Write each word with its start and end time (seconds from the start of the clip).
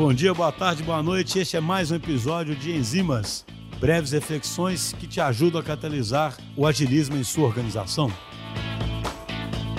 Bom 0.00 0.14
dia, 0.14 0.32
boa 0.32 0.50
tarde, 0.50 0.82
boa 0.82 1.02
noite. 1.02 1.38
Este 1.38 1.58
é 1.58 1.60
mais 1.60 1.90
um 1.90 1.96
episódio 1.96 2.56
de 2.56 2.74
Enzimas, 2.74 3.44
breves 3.78 4.12
reflexões 4.12 4.94
que 4.94 5.06
te 5.06 5.20
ajudam 5.20 5.60
a 5.60 5.62
catalisar 5.62 6.38
o 6.56 6.66
agilismo 6.66 7.16
em 7.16 7.22
sua 7.22 7.44
organização. 7.44 8.10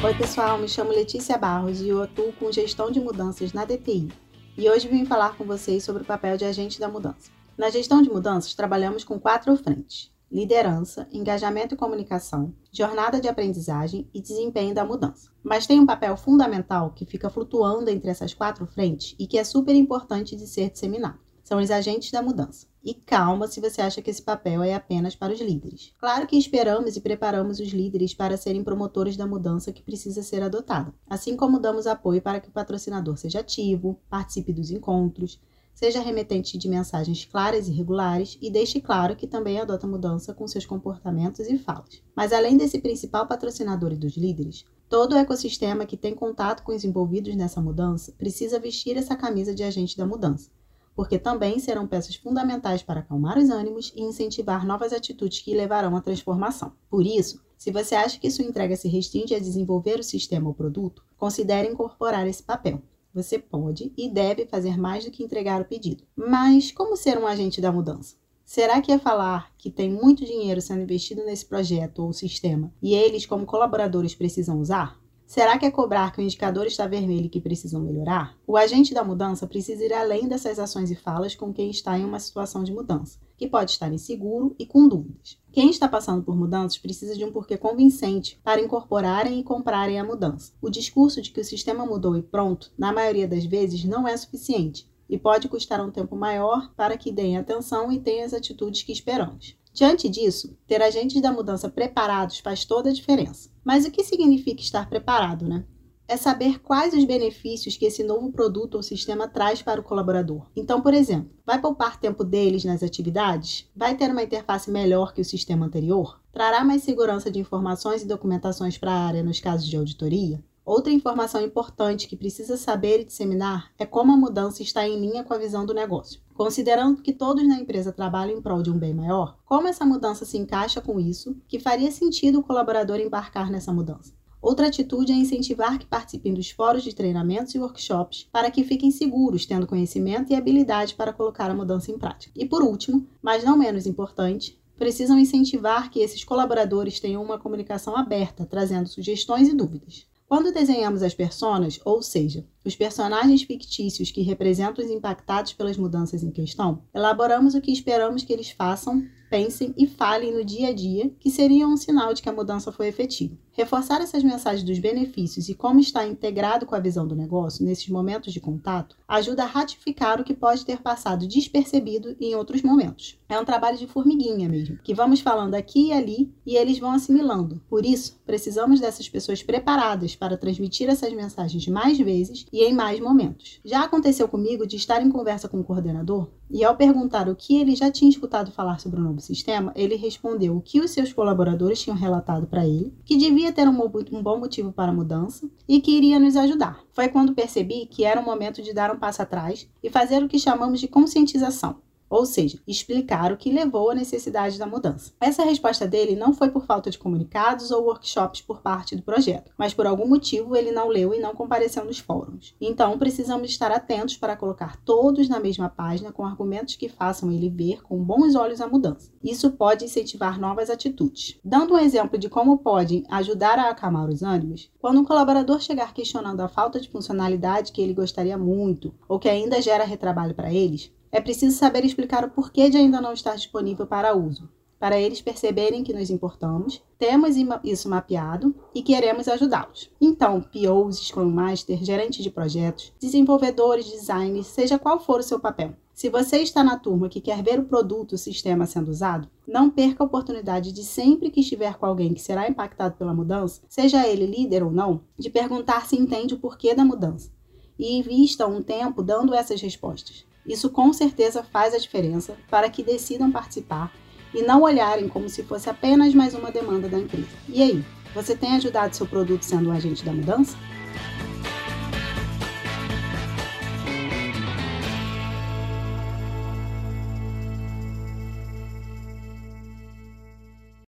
Oi, 0.04 0.14
pessoal, 0.14 0.60
me 0.60 0.70
chamo 0.70 0.92
Letícia 0.92 1.40
Barros 1.40 1.82
e 1.82 1.90
eu 1.90 2.04
atuo 2.04 2.32
com 2.34 2.52
gestão 2.52 2.92
de 2.92 3.00
mudanças 3.00 3.52
na 3.52 3.66
DTI. 3.66 4.10
E 4.56 4.70
hoje 4.70 4.88
vim 4.88 5.08
falar 5.08 5.36
com 5.36 5.44
vocês 5.44 5.84
sobre 5.84 6.04
o 6.04 6.06
papel 6.06 6.38
de 6.38 6.46
agente 6.46 6.80
da 6.80 6.88
mudança. 6.88 7.32
Na 7.58 7.72
gestão 7.72 8.00
de 8.04 8.10
mudanças, 8.12 8.54
trabalhamos 8.54 9.04
com 9.04 9.20
quatro 9.20 9.58
frentes: 9.58 10.11
liderança, 10.32 11.08
engajamento 11.12 11.76
e 11.76 11.78
comunicação, 11.78 12.54
jornada 12.72 13.20
de 13.20 13.28
aprendizagem 13.28 14.08
e 14.14 14.22
desempenho 14.22 14.74
da 14.74 14.86
mudança. 14.86 15.30
Mas 15.44 15.68
tem 15.68 15.80
um 15.80 15.86
papel 15.86 16.16
fundamental 16.16 16.92
que 16.92 17.06
fica 17.06 17.30
flutuando 17.30 17.90
entre 17.90 18.10
essas 18.10 18.34
quatro 18.34 18.66
frentes 18.66 19.14
e 19.20 19.28
que 19.28 19.38
é 19.38 19.44
super 19.44 19.76
importante 19.76 20.36
de 20.36 20.48
ser 20.48 20.70
disseminado. 20.70 21.20
São 21.44 21.60
os 21.60 21.70
agentes 21.70 22.12
da 22.12 22.22
mudança. 22.22 22.66
E 22.84 22.94
calma 22.94 23.46
se 23.48 23.60
você 23.60 23.82
acha 23.82 24.02
que 24.02 24.10
esse 24.10 24.22
papel 24.22 24.64
é 24.64 24.74
apenas 24.74 25.16
para 25.16 25.34
os 25.34 25.42
líderes. 25.42 25.94
Claro 26.00 26.26
que 26.26 26.38
esperamos 26.38 26.96
e 26.96 27.02
preparamos 27.02 27.60
os 27.60 27.70
líderes 27.70 28.14
para 28.14 28.38
serem 28.38 28.64
promotores 28.64 29.18
da 29.18 29.28
mudança 29.28 29.72
que 29.72 29.84
precisa 29.84 30.24
ser 30.24 30.42
adotada, 30.42 30.94
assim 31.08 31.36
como 31.36 31.60
damos 31.60 31.86
apoio 31.86 32.22
para 32.22 32.40
que 32.40 32.50
o 32.50 32.52
patrocinador 32.52 33.18
seja 33.18 33.42
ativo, 33.42 34.00
participe 34.10 34.54
dos 34.54 34.72
encontros, 34.72 35.40
seja 35.74 36.02
remetente 36.02 36.58
de 36.58 36.70
mensagens 36.70 37.26
claras 37.26 37.68
e 37.68 37.72
regulares 37.72 38.38
e 38.42 38.50
deixe 38.50 38.80
claro 38.80 39.16
que 39.16 39.28
também 39.28 39.60
adota 39.60 39.88
mudança 39.88 40.34
com 40.34 40.48
seus 40.48 40.66
comportamentos 40.66 41.48
e 41.48 41.58
falas. 41.58 42.02
Mas 42.16 42.32
além 42.32 42.58
desse 42.58 42.80
principal 42.80 43.28
patrocinador 43.28 43.92
e 43.94 43.98
dos 43.98 44.16
líderes, 44.16 44.66
todo 44.88 45.14
o 45.14 45.18
ecossistema 45.18 45.86
que 45.86 45.98
tem 45.98 46.14
contato 46.14 46.64
com 46.64 46.72
os 46.74 46.84
envolvidos 46.84 47.36
nessa 47.36 47.62
mudança 47.62 48.14
precisa 48.18 48.60
vestir 48.60 48.98
essa 48.98 49.16
camisa 49.16 49.56
de 49.56 49.64
agente 49.64 49.98
da 49.98 50.06
mudança, 50.06 50.52
porque 50.96 51.18
também 51.18 51.60
serão 51.60 51.88
peças 51.88 52.16
fundamentais 52.16 52.84
para 52.84 53.00
acalmar 53.00 53.38
os 53.38 53.50
ânimos 53.50 53.94
e 53.96 54.02
incentivar 54.02 54.66
novas 54.66 54.94
atitudes 54.94 55.40
que 55.40 55.56
levarão 55.56 55.96
à 55.96 56.02
transformação. 56.02 56.74
Por 56.90 57.06
isso, 57.06 57.42
se 57.58 57.72
você 57.72 57.96
acha 57.96 58.20
que 58.20 58.30
sua 58.30 58.44
entrega 58.44 58.76
se 58.76 58.88
restringe 58.88 59.34
a 59.34 59.40
desenvolver 59.40 60.00
o 60.00 60.04
sistema 60.04 60.48
ou 60.48 60.54
produto, 60.54 61.04
considere 61.18 61.70
incorporar 61.70 62.28
esse 62.28 62.44
papel. 62.44 62.82
Você 63.14 63.38
pode 63.38 63.92
e 63.98 64.10
deve 64.10 64.46
fazer 64.46 64.78
mais 64.78 65.04
do 65.04 65.12
que 65.12 65.24
entregar 65.24 65.62
o 65.62 65.66
pedido. 65.66 66.04
Mas 66.16 66.72
como 66.72 66.96
ser 66.96 67.18
um 67.18 67.28
agente 67.28 67.60
da 67.60 67.72
mudança? 67.72 68.16
Será 68.46 68.82
que 68.82 68.92
é 68.92 69.00
falar 69.00 69.52
que 69.58 69.72
tem 69.72 69.90
muito 69.90 70.26
dinheiro 70.26 70.62
sendo 70.62 70.82
investido 70.82 71.24
nesse 71.26 71.46
projeto 71.46 72.04
ou 72.04 72.14
sistema 72.14 72.72
e 72.82 72.94
eles, 72.94 73.26
como 73.26 73.46
colaboradores, 73.46 74.14
precisam 74.14 74.60
usar? 74.60 75.01
Será 75.32 75.58
que 75.58 75.66
é 75.66 75.72
cobrar 75.72 76.12
que 76.12 76.20
o 76.20 76.22
indicador 76.22 76.66
está 76.66 76.86
vermelho 76.86 77.28
e 77.28 77.30
que 77.30 77.40
precisam 77.40 77.80
melhorar? 77.80 78.38
O 78.46 78.58
agente 78.58 78.94
da 78.94 79.02
mudança 79.02 79.48
precisa 79.48 79.82
ir 79.82 79.94
além 79.94 80.28
dessas 80.28 80.60
ações 80.60 80.92
e 80.92 80.96
falas 80.96 81.36
com 81.36 81.54
quem 81.54 81.70
está 81.70 81.98
em 81.98 82.04
uma 82.04 82.20
situação 82.20 82.66
de 82.66 82.74
mudança, 82.74 83.18
que 83.38 83.48
pode 83.48 83.72
estar 83.72 83.94
inseguro 83.94 84.54
e 84.60 84.66
com 84.66 84.90
dúvidas. 84.90 85.40
Quem 85.50 85.70
está 85.70 85.88
passando 85.88 86.22
por 86.22 86.36
mudanças 86.36 86.78
precisa 86.78 87.16
de 87.16 87.24
um 87.24 87.32
porquê 87.32 87.56
convincente 87.56 88.42
para 88.44 88.60
incorporarem 88.60 89.40
e 89.40 89.44
comprarem 89.46 89.98
a 89.98 90.04
mudança. 90.04 90.52
O 90.62 90.70
discurso 90.70 91.22
de 91.22 91.32
que 91.32 91.40
o 91.40 91.46
sistema 91.46 91.86
mudou 91.86 92.18
e 92.18 92.22
pronto, 92.22 92.70
na 92.78 92.92
maioria 92.92 93.26
das 93.26 93.46
vezes, 93.46 93.86
não 93.86 94.06
é 94.06 94.18
suficiente 94.18 94.91
e 95.12 95.18
pode 95.18 95.50
custar 95.50 95.86
um 95.86 95.92
tempo 95.92 96.16
maior 96.16 96.74
para 96.74 96.98
que 96.98 97.12
deem 97.12 97.38
atenção 97.38 97.92
e 97.92 98.00
tenham 98.00 98.26
as 98.26 98.34
atitudes 98.34 98.82
que 98.82 98.94
esperamos. 98.94 99.58
Diante 99.74 100.08
disso, 100.08 100.58
ter 100.66 100.82
agentes 100.82 101.22
da 101.22 101.34
mudança 101.34 101.68
preparados 101.70 102.40
faz 102.40 102.64
toda 102.64 102.90
a 102.90 102.94
diferença. 102.94 103.50
Mas 103.62 103.86
o 103.86 103.92
que 103.92 104.06
significa 104.06 104.62
estar 104.62 104.90
preparado, 104.90 105.48
né? 105.48 105.66
É 106.08 106.18
saber 106.18 106.60
quais 106.60 106.94
os 106.94 107.06
benefícios 107.06 107.78
que 107.78 107.86
esse 107.86 108.04
novo 108.04 108.32
produto 108.32 108.76
ou 108.76 108.84
sistema 108.84 109.28
traz 109.28 109.62
para 109.62 109.80
o 109.80 109.84
colaborador. 109.84 110.50
Então, 110.56 110.82
por 110.82 110.94
exemplo, 110.94 111.32
vai 111.46 111.60
poupar 111.60 112.00
tempo 112.00 112.24
deles 112.24 112.66
nas 112.66 112.84
atividades? 112.84 113.70
Vai 113.76 113.96
ter 113.96 114.12
uma 114.12 114.24
interface 114.24 114.70
melhor 114.72 115.14
que 115.14 115.22
o 115.22 115.26
sistema 115.26 115.66
anterior? 115.66 116.22
Trará 116.34 116.64
mais 116.64 116.84
segurança 116.84 117.30
de 117.30 117.40
informações 117.40 118.02
e 118.02 118.08
documentações 118.08 118.78
para 118.78 118.92
a 118.92 119.08
área 119.08 119.24
nos 119.24 119.40
casos 119.40 119.68
de 119.68 119.78
auditoria? 119.78 120.44
Outra 120.64 120.94
informação 120.94 121.42
importante 121.42 122.08
que 122.08 122.16
precisa 122.16 122.56
saber 122.56 123.02
e 123.02 123.06
disseminar 123.06 123.72
é 123.80 123.86
como 123.86 124.12
a 124.12 124.18
mudança 124.18 124.62
está 124.62 124.88
em 124.88 125.00
linha 125.00 125.24
com 125.24 125.34
a 125.34 125.38
visão 125.38 125.66
do 125.66 125.74
negócio. 125.74 126.22
Considerando 126.36 127.02
que 127.02 127.12
todos 127.12 127.48
na 127.48 127.60
empresa 127.60 127.92
trabalham 127.92 128.38
em 128.38 128.42
prol 128.42 128.62
de 128.62 128.70
um 128.70 128.78
bem 128.78 128.94
maior, 128.94 129.38
como 129.44 129.68
essa 129.68 129.86
mudança 129.86 130.24
se 130.24 130.38
encaixa 130.38 130.80
com 130.80 131.00
isso, 131.00 131.36
que 131.48 131.60
faria 131.60 131.92
sentido 131.92 132.40
o 132.40 132.44
colaborador 132.44 133.00
embarcar 133.00 133.50
nessa 133.50 133.74
mudança? 133.74 134.14
Outra 134.40 134.68
atitude 134.68 135.12
é 135.12 135.16
incentivar 135.16 135.80
que 135.80 135.86
participem 135.86 136.34
dos 136.34 136.50
fóruns 136.52 136.84
de 136.84 136.94
treinamentos 136.94 137.54
e 137.54 137.60
workshops 137.60 138.28
para 138.32 138.50
que 138.50 138.64
fiquem 138.64 138.92
seguros, 138.92 139.46
tendo 139.46 139.68
conhecimento 139.68 140.32
e 140.32 140.36
habilidade 140.36 140.96
para 140.96 141.14
colocar 141.14 141.50
a 141.50 141.56
mudança 141.56 141.92
em 141.92 141.98
prática. 141.98 142.34
E 142.36 142.46
por 142.46 142.64
último, 142.64 143.08
mas 143.22 143.44
não 143.44 143.58
menos 143.58 143.86
importante, 143.86 144.60
precisam 144.78 145.20
incentivar 145.20 145.92
que 145.92 146.00
esses 146.00 146.24
colaboradores 146.24 147.00
tenham 147.00 147.24
uma 147.24 147.38
comunicação 147.38 147.96
aberta, 147.96 148.46
trazendo 148.46 148.90
sugestões 148.90 149.48
e 149.48 149.56
dúvidas. 149.56 150.08
Quando 150.32 150.54
desenhamos 150.54 151.04
as 151.04 151.14
personas, 151.14 151.78
ou 151.84 152.02
seja, 152.02 152.46
os 152.64 152.76
personagens 152.76 153.44
fictícios 153.44 154.12
que 154.12 154.22
representam 154.22 154.84
os 154.84 154.92
impactados 154.92 155.54
pelas 155.54 155.78
mudanças 155.78 156.24
em 156.24 156.32
questão, 156.32 156.84
elaboramos 156.94 157.56
o 157.56 157.62
que 157.62 157.72
esperamos 157.72 158.24
que 158.24 158.34
eles 158.34 158.52
façam 158.52 159.04
pensem 159.32 159.74
e 159.78 159.88
falem 159.88 160.34
no 160.34 160.44
dia 160.44 160.68
a 160.68 160.74
dia, 160.74 161.10
que 161.18 161.32
seria 161.32 161.66
um 161.66 161.78
sinal 161.78 162.14
de 162.14 162.22
que 162.22 162.28
a 162.28 162.34
mudança 162.34 162.70
foi 162.70 162.88
efetiva. 162.88 163.34
Reforçar 163.54 164.02
essas 164.02 164.24
mensagens 164.24 164.64
dos 164.64 164.78
benefícios 164.80 165.48
e 165.48 165.54
como 165.54 165.80
está 165.80 166.06
integrado 166.06 166.66
com 166.66 166.76
a 166.76 166.80
visão 166.80 167.08
do 167.08 167.16
negócio 167.16 167.64
nesses 167.64 167.88
momentos 167.88 168.34
de 168.34 168.40
contato 168.40 168.98
ajuda 169.08 169.44
a 169.44 169.48
ratificar 169.48 170.20
o 170.20 170.24
que 170.24 170.34
pode 170.34 170.66
ter 170.66 170.82
passado 170.82 171.28
despercebido 171.28 172.16
em 172.20 172.36
outros 172.36 172.62
momentos. 172.62 173.18
É 173.30 173.40
um 173.40 173.46
trabalho 173.46 173.78
de 173.78 173.88
formiguinha 173.88 174.50
mesmo, 174.50 174.78
que 174.84 174.94
vamos 174.94 175.22
falando 175.22 175.56
aqui 175.56 175.88
e 175.88 175.94
ali 175.94 176.34
e 176.46 176.56
eles 176.56 176.80
vão 176.80 176.92
assimilando. 176.92 177.62
Por 177.70 177.86
isso, 177.86 178.20
precisamos 178.26 178.80
dessas 178.80 179.08
pessoas 179.08 179.42
preparadas 179.42 180.16
para 180.16 180.38
transmitir 180.38 180.90
essas 180.90 181.14
mensagens 181.14 181.66
mais 181.68 181.98
vezes 181.98 182.46
e 182.52 182.64
em 182.64 182.74
mais 182.74 183.00
momentos. 183.00 183.60
Já 183.64 183.84
aconteceu 183.84 184.28
comigo 184.28 184.68
de 184.68 184.76
estar 184.76 185.02
em 185.02 185.10
conversa 185.10 185.48
com 185.48 185.60
o 185.60 185.64
coordenador 185.64 186.28
e 186.50 186.64
ao 186.64 186.76
perguntar 186.76 187.30
o 187.30 187.36
que 187.36 187.58
ele 187.58 187.76
já 187.76 187.90
tinha 187.90 188.10
escutado 188.10 188.52
falar 188.52 188.80
sobre 188.80 189.00
o 189.00 189.04
novo 189.04 189.22
sistema, 189.22 189.72
ele 189.76 189.96
respondeu 189.96 190.58
o 190.58 190.62
que 190.62 190.80
os 190.80 190.92
seus 190.92 191.14
colaboradores 191.14 191.82
tinham 191.82 191.96
relatado 191.96 192.46
para 192.46 192.68
ele, 192.68 192.94
que 193.06 193.18
devia 193.18 193.54
ter 193.54 193.68
um, 193.68 193.80
um 194.12 194.22
bom 194.22 194.38
motivo 194.38 194.74
para 194.74 194.92
a 194.92 194.96
mudança 194.96 195.50
e 195.68 195.80
que 195.80 195.96
iria 195.96 196.20
nos 196.20 196.36
ajudar. 196.36 196.84
Foi 196.92 197.08
quando 197.08 197.34
percebi 197.34 197.86
que 197.86 198.04
era 198.04 198.20
o 198.20 198.26
momento 198.26 198.62
de 198.62 198.74
dar 198.74 198.94
um 198.94 199.00
passo 199.00 199.22
atrás 199.22 199.68
e 199.82 199.90
fazer 199.90 200.24
o 200.24 200.28
que 200.28 200.38
chamamos 200.38 200.80
de 200.80 200.88
conscientização 200.88 201.78
ou 202.12 202.26
seja, 202.26 202.60
explicar 202.68 203.32
o 203.32 203.38
que 203.38 203.50
levou 203.50 203.90
à 203.90 203.96
necessidade 203.96 204.60
da 204.60 204.68
mudança. 204.68 205.14
Essa 205.20 205.46
resposta 205.46 205.88
dele 205.88 206.14
não 206.14 206.34
foi 206.34 206.50
por 206.50 206.66
falta 206.66 206.92
de 206.92 207.00
comunicados 207.00 207.72
ou 207.72 207.86
workshops 207.86 208.42
por 208.42 208.62
parte 208.62 208.98
do 208.98 209.02
projeto, 209.02 209.54
mas 209.58 209.74
por 209.74 209.88
algum 209.88 210.06
motivo 210.06 210.56
ele 210.56 210.72
não 210.72 210.90
leu 210.90 211.14
e 211.14 211.20
não 211.20 211.34
compareceu 211.34 211.86
nos 211.86 212.00
fóruns. 212.00 212.54
Então, 212.60 213.00
precisamos 213.00 213.50
estar 213.50 213.72
atentos 213.72 214.18
para 214.18 214.36
colocar 214.36 214.76
todos 214.84 215.30
na 215.30 215.40
mesma 215.40 215.70
página 215.70 216.12
com 216.12 216.26
argumentos 216.26 216.76
que 216.76 216.90
façam 216.90 217.32
ele 217.32 217.50
ver 217.50 217.82
com 217.82 218.04
bons 218.04 218.36
olhos 218.36 218.60
a 218.60 218.68
mudança. 218.68 219.10
Isso 219.24 219.52
pode 219.52 219.86
incentivar 219.86 220.38
novas 220.38 220.70
atitudes. 220.70 221.40
Dando 221.46 221.76
um 221.76 221.80
exemplo 221.80 222.18
de 222.18 222.28
como 222.28 222.58
podem 222.58 223.06
ajudar 223.10 223.58
a 223.58 223.70
acalmar 223.70 224.10
os 224.10 224.22
ânimos, 224.22 224.70
quando 224.80 225.00
um 225.00 225.06
colaborador 225.06 225.62
chegar 225.62 225.94
questionando 225.94 226.42
a 226.42 226.50
falta 226.50 226.78
de 226.78 226.90
funcionalidade 226.90 227.72
que 227.72 227.82
ele 227.82 227.94
gostaria 227.94 228.38
muito 228.38 228.94
ou 229.08 229.18
que 229.18 229.30
ainda 229.30 229.62
gera 229.62 229.86
retrabalho 229.86 230.36
para 230.36 230.54
eles, 230.54 230.92
é 231.12 231.20
preciso 231.20 231.58
saber 231.58 231.84
explicar 231.84 232.24
o 232.24 232.30
porquê 232.30 232.70
de 232.70 232.78
ainda 232.78 233.02
não 233.02 233.14
estar 233.14 233.36
disponível 233.36 233.86
para 233.86 234.16
uso, 234.16 234.50
para 234.82 235.00
eles 235.00 235.22
perceberem 235.22 235.84
que 235.84 235.94
nos 235.94 236.10
importamos, 236.10 236.82
temos 236.98 237.36
isso 237.64 237.88
mapeado 237.88 238.56
e 238.74 238.82
queremos 238.82 239.28
ajudá-los. 239.28 239.92
Então, 240.02 240.42
POs, 240.42 240.98
Scrum 240.98 241.30
Master, 241.30 241.78
gerente 241.84 242.24
de 242.24 242.32
projetos, 242.32 242.92
desenvolvedores, 243.00 243.92
designers, 243.92 244.48
seja 244.48 244.80
qual 244.80 245.00
for 245.00 245.20
o 245.20 245.24
seu 245.24 245.40
papel. 245.40 245.76
Se 245.94 246.10
você 246.10 246.38
está 246.38 246.64
na 246.64 246.80
turma 246.80 247.10
que 247.10 247.22
quer 247.22 247.44
ver 247.44 247.60
o 247.60 247.66
produto, 247.66 248.14
o 248.14 248.18
sistema 248.18 248.66
sendo 248.66 248.90
usado, 248.90 249.30
não 249.48 249.70
perca 249.70 250.04
a 250.04 250.08
oportunidade 250.08 250.72
de 250.72 250.84
sempre 250.84 251.30
que 251.30 251.42
estiver 251.42 251.78
com 251.78 251.86
alguém 251.86 252.12
que 252.12 252.20
será 252.20 252.50
impactado 252.50 252.96
pela 252.96 253.14
mudança, 253.14 253.62
seja 253.70 254.08
ele 254.08 254.26
líder 254.26 254.64
ou 254.64 254.72
não, 254.72 255.02
de 255.16 255.30
perguntar 255.30 255.86
se 255.86 255.96
entende 255.96 256.34
o 256.34 256.40
porquê 256.40 256.74
da 256.74 256.84
mudança. 256.84 257.30
E 257.78 258.00
invista 258.00 258.48
um 258.48 258.64
tempo 258.64 259.04
dando 259.04 259.36
essas 259.36 259.62
respostas. 259.62 260.26
Isso 260.46 260.70
com 260.70 260.92
certeza 260.92 261.44
faz 261.44 261.74
a 261.74 261.78
diferença 261.78 262.36
para 262.50 262.70
que 262.70 262.84
decidam 262.84 263.32
participar 263.32 263.92
e 264.34 264.42
não 264.42 264.64
olharem 264.64 265.08
como 265.08 265.30
se 265.30 265.44
fosse 265.44 265.70
apenas 265.70 266.14
mais 266.14 266.34
uma 266.34 266.52
demanda 266.52 266.88
da 266.88 267.00
empresa. 267.00 267.28
E 267.48 267.62
aí, 267.62 267.86
você 268.14 268.36
tem 268.36 268.56
ajudado 268.56 268.96
seu 268.96 269.06
produto 269.06 269.44
sendo 269.44 269.70
um 269.70 269.74
agente 269.74 270.04
da 270.04 270.12
mudança? 270.12 270.58